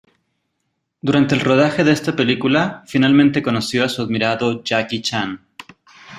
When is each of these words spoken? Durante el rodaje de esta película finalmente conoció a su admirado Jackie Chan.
Durante 0.99 1.35
el 1.35 1.41
rodaje 1.41 1.83
de 1.83 1.91
esta 1.91 2.15
película 2.15 2.81
finalmente 2.87 3.43
conoció 3.43 3.83
a 3.85 3.89
su 3.89 4.01
admirado 4.01 4.63
Jackie 4.63 5.03
Chan. 5.03 5.45